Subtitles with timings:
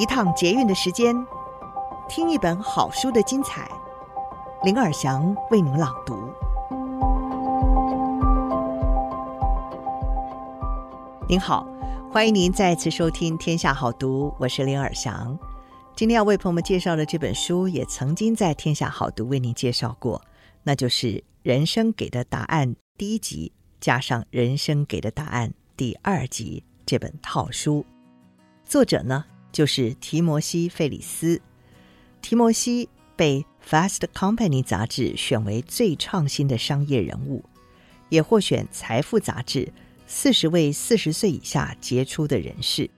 [0.00, 1.14] 一趟捷运的时间，
[2.08, 3.70] 听一本好书的精彩。
[4.64, 6.32] 林尔祥为您朗读。
[11.28, 11.66] 您好，
[12.10, 15.38] 欢迎您再次收听《天下好读》，我是林尔祥。
[15.94, 20.22] 今天要为朋友们介绍的这本书，也曾经在《天下好读》为您介绍过，
[20.62, 21.08] 那就是
[21.42, 27.84] 《人生给的答案》第一集加上《人生给的答案》第二集这本套书。
[28.64, 31.40] 作者呢，就是提摩西·费里斯。
[32.22, 37.44] 提摩西被《Fast Company》杂志选为最创新的商业人物，
[38.08, 39.72] 也获选《财富》杂志
[40.06, 42.90] 四十位四十岁以下杰出的人士。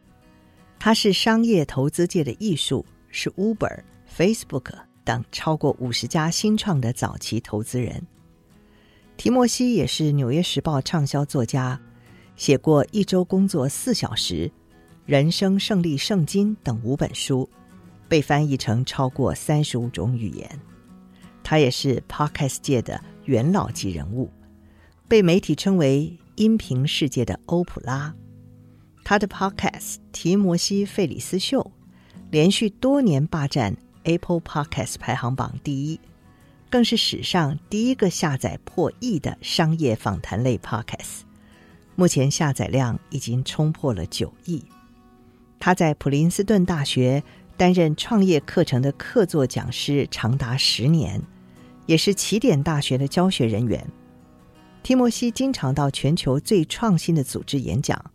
[0.78, 3.82] 他是商业投资界的艺术，是 Uber、
[4.16, 4.72] Facebook
[5.04, 8.06] 等超过五十家新创的早期投资人。
[9.16, 11.80] 提摩西也是《纽约时报》畅销作家，
[12.34, 14.48] 写过《一周工作四小时》。
[15.04, 17.48] 人生胜利圣经等五本书，
[18.08, 20.60] 被翻译成超过三十五种语言。
[21.42, 24.30] 他也是 Podcast 界的元老级人物，
[25.08, 28.14] 被媒体称为音频世界的欧普拉。
[29.04, 31.60] 他的 Podcast《提摩西·费里斯秀》
[32.30, 35.98] 连续多年霸占 Apple Podcast 排行榜第一，
[36.70, 41.22] 更是史上第一个下载破亿的商业访谈类 Podcast。
[41.96, 44.64] 目前下载量已经冲破了九亿。
[45.64, 47.22] 他在普林斯顿大学
[47.56, 51.22] 担任创业课程的客座讲师长达十年，
[51.86, 53.86] 也是起点大学的教学人员。
[54.82, 58.10] 提摩西经常到全球最创新的组织演讲，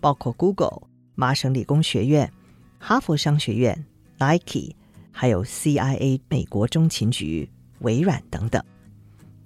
[0.00, 2.32] 包括 Google、麻省理工学院、
[2.80, 3.86] 哈佛商学院、
[4.18, 4.74] Nike，
[5.12, 8.60] 还有 CIA 美国中情局、微软等等。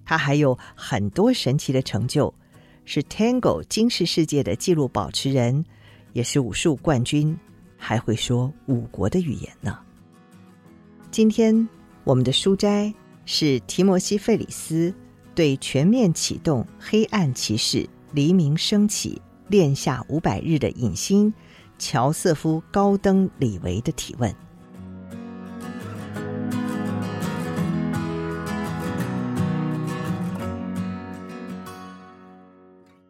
[0.06, 2.32] 他还有很多神奇的成就，
[2.86, 5.66] 是 Tango 金氏世界的纪录保持人。
[6.12, 7.36] 也是武术冠军，
[7.76, 9.78] 还会说五国的语言呢。
[11.10, 11.68] 今天
[12.04, 12.92] 我们的书斋
[13.24, 14.94] 是提摩西·费里斯
[15.34, 21.32] 对全面启动黑暗骑士黎明升起恋下五百日的影星
[21.78, 24.34] 乔瑟夫·高登·李维的提问。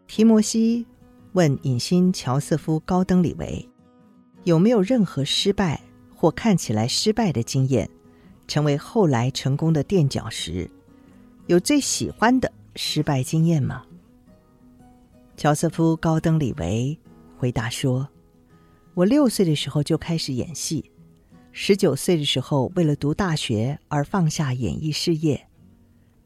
[0.07, 0.87] 提摩西。
[1.33, 3.67] 问影星乔瑟夫·高登·李维
[4.45, 5.81] 有没有任何失败
[6.15, 7.89] 或看起来失败的经验，
[8.47, 10.71] 成为后来成功的垫脚石？
[11.47, 13.83] 有最喜欢的失败经验吗？
[15.35, 16.99] 乔瑟夫·高登·李维
[17.39, 18.07] 回答说
[18.93, 20.91] ：“我六岁的时候就开始演戏，
[21.51, 25.49] 十九岁的时候为了读大学而放下演艺事业。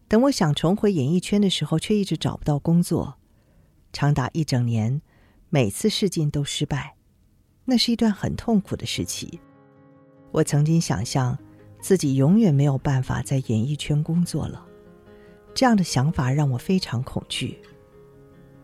[0.09, 3.15] 等我想重回演艺圈的时候，却一直找不到工作。”
[3.97, 5.01] 长达一整年，
[5.49, 6.97] 每次试镜都失败，
[7.65, 9.41] 那是一段很痛苦的时期。
[10.33, 11.39] 我曾经想象
[11.81, 14.63] 自己永远没有办法在演艺圈工作了，
[15.55, 17.59] 这样的想法让我非常恐惧。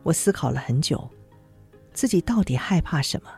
[0.03, 1.09] 我思考了很久，
[1.95, 3.31] 自己到底害怕什么？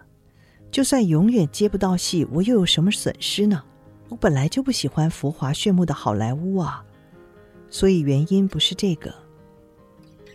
[0.73, 3.63] 就算永远接不到戏，我又有什么损失呢？
[4.09, 6.85] 我本来就不喜欢浮华炫目的好莱坞啊，
[7.71, 9.15] 所以原因不是这个。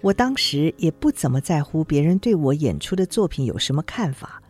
[0.01, 4.41] 我当时也不怎么在乎别人对我演出的作品有什么看法，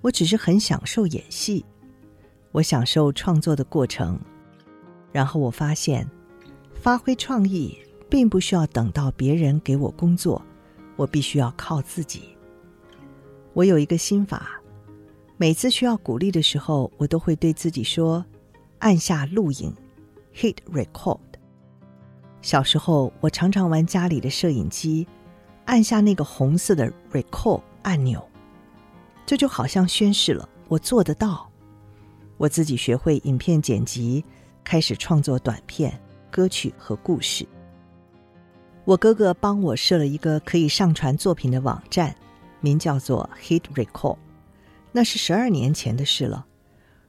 [0.00, 1.64] 我只是很享受演戏，
[2.52, 4.18] 我享受创作的过程。
[5.10, 6.08] 然后我发现，
[6.72, 7.76] 发挥创意
[8.08, 10.40] 并不需要等到别人给我工作，
[10.96, 12.22] 我必须要靠自己。
[13.54, 14.60] 我有一个心法，
[15.36, 18.24] 每次需要鼓励的时候，我都会对自己说
[18.78, 19.74] ：“按下录影
[20.34, 21.18] ，hit record。”
[22.42, 25.06] 小时候，我常常玩家里的摄影机，
[25.64, 28.22] 按下那个红色的 record 按钮，
[29.24, 31.48] 这就好像宣示了我做得到。
[32.36, 34.24] 我自己学会影片剪辑，
[34.64, 35.96] 开始创作短片、
[36.32, 37.46] 歌曲和故事。
[38.84, 42.12] 我哥哥帮我设了一个可以上传作品的网站，
[42.60, 44.16] 名叫做 Hit Record，
[44.90, 46.44] 那是十二年前的事了。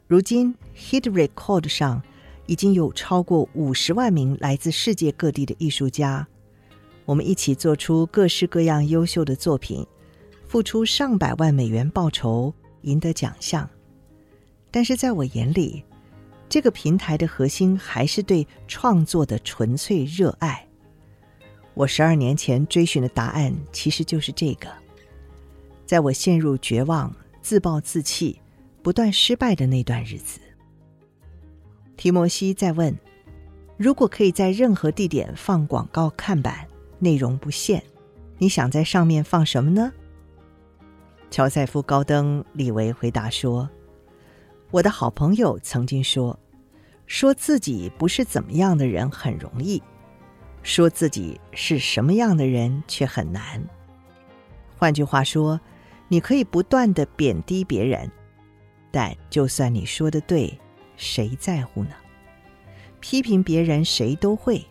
[0.05, 2.03] 如今 Hit Record 上，
[2.45, 6.27] 已经有超过五十万名来自世界各地的艺术家，
[7.05, 9.85] 我们一起做出各式各样优秀的作品，
[10.47, 13.69] 付出上百万美元报酬，赢得奖项。
[14.69, 15.83] 但是在我眼里，
[16.49, 20.67] 这个平台的核心还是对创作的纯粹热爱。
[21.73, 24.67] 我十二年前追寻的答案其实就是这个。
[25.85, 28.39] 在我陷入绝望、自暴自弃、
[28.81, 30.39] 不断失败的那段日子。
[31.95, 32.95] 提摩西再问
[33.77, 36.67] ：“如果可以在任何地点放广告看板，
[36.99, 37.83] 内容不限，
[38.37, 39.91] 你想在上面放什么呢？”
[41.29, 43.69] 乔瑟夫·高登·李维回答说
[44.69, 46.39] ：“我的好朋友曾经说
[47.07, 49.81] ：“说自己不是怎么样的人很容易，
[50.61, 53.63] 说自己是什么样的人却很难。”
[54.77, 55.59] 换句话说，
[56.07, 58.11] 你可以不断地贬低别人，
[58.91, 60.59] 但就算你说的对，
[61.03, 61.91] 谁在乎呢？
[62.99, 64.65] 批评别人谁都会，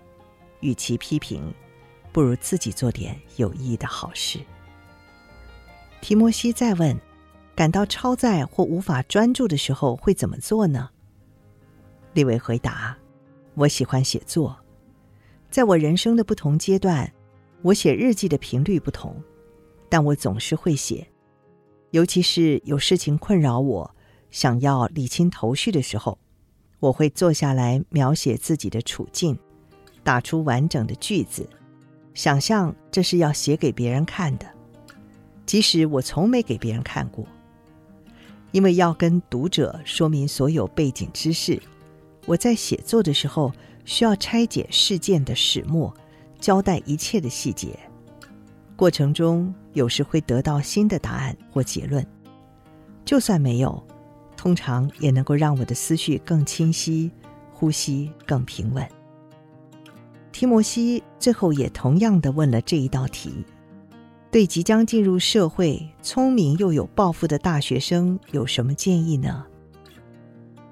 [0.61, 1.53] 与其批评，
[2.11, 4.41] 不如自己做点有益的好事。
[6.01, 6.99] 提摩西再问：
[7.55, 10.89] 感到超载或无法专注的时候会怎么做呢？
[12.15, 12.97] 利维回答：
[13.55, 14.59] 我喜欢写作，
[15.51, 17.13] 在我人生的不同阶段，
[17.61, 19.23] 我写日记的频率不同。
[19.89, 21.07] 但我总是会写，
[21.91, 23.95] 尤其是有事情困扰我，
[24.31, 26.19] 想要理清头绪的时候，
[26.83, 29.39] 我会坐下来描写自己的处境，
[30.03, 31.49] 打出完整的句子，
[32.13, 34.45] 想象这是要写给别人看的，
[35.47, 37.25] 即使我从没给别人看过。
[38.51, 41.63] 因为要跟读者说明所有背景知识，
[42.27, 43.53] 我在写作的时候
[43.85, 45.95] 需要拆解事件的始末，
[46.41, 47.79] 交代一切的细节。
[48.75, 52.05] 过程中有时会得到新的答案或结论，
[53.05, 53.81] 就算没有，
[54.43, 57.09] 通常也能够让我的思绪更清晰，
[57.53, 58.85] 呼吸更平稳。
[60.33, 63.45] 提摩西最后也同样的问了这一道题：
[64.33, 69.47] 对即将进入社会、聪明又有抱负的大学生有什么建议呢？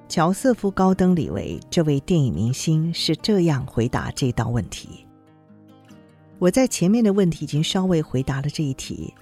[0.08, 5.06] 乔瑟夫·高登·李维这位电影明星是这样回答这道问题。
[6.40, 9.14] 我在前面的问题已经稍微回答了这一题，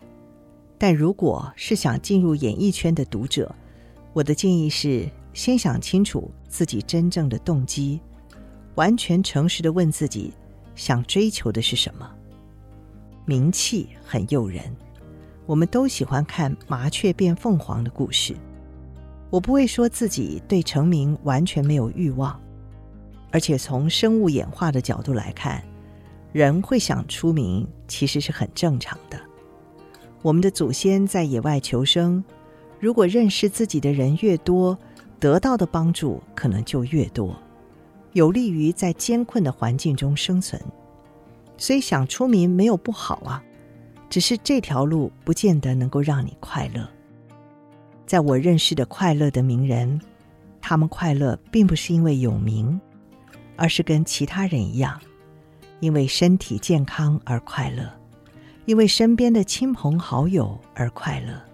[0.78, 3.54] 但如果是想进入演艺圈的读者，
[4.18, 8.00] 我的建议是先想清楚自己真正的动机，
[8.74, 10.32] 完全诚实地问自己
[10.74, 12.10] 想追求的是什么。
[13.24, 14.74] 名气很诱人，
[15.46, 18.34] 我们都喜欢看麻雀变凤凰的故事。
[19.30, 22.40] 我不会说自己对成名完全没有欲望，
[23.30, 25.62] 而且从生物演化的角度来看。
[26.32, 29.20] 人会想出名，其实是很正常的。
[30.22, 32.24] 我们的祖先在野外求生，
[32.80, 34.78] 如果认识自己的人越多，
[35.19, 37.36] 得到的帮助可能就越多，
[38.12, 40.60] 有利于在艰困的环境中生存。
[41.56, 43.42] 所以想出名没有不好啊，
[44.08, 46.88] 只是这条路不见得能够让你快乐。
[48.06, 50.00] 在我认识的快乐的名人，
[50.60, 52.80] 他们快乐并不是因为有名，
[53.56, 55.00] 而是跟其他人一样。
[55.80, 57.88] 因为身体健康而快乐，
[58.66, 61.47] 因为身边的亲朋好友而快乐。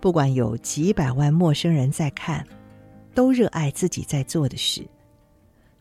[0.00, 2.46] 不管有几百万陌生人在看，
[3.14, 4.86] 都热爱自己在做的事。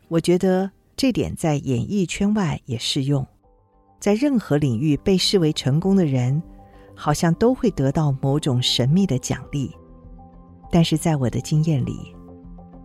[0.08, 3.26] 我觉得这点在演艺圈外也适用。
[4.00, 6.42] 在任何领域被视为成功的人，
[6.96, 9.76] 好像都会得到某种神秘的奖励。
[10.72, 12.16] 但是在我的经验里，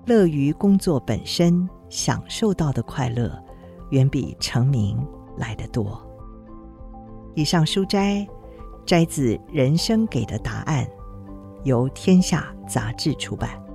[0.06, 3.42] 乐于工作本身享受到的快乐，
[3.90, 4.98] 远比成名
[5.36, 6.00] 来得多。
[7.34, 8.26] 以上书摘
[8.84, 10.84] 摘自《人生给的答案》，
[11.64, 13.71] 由天下杂志出版。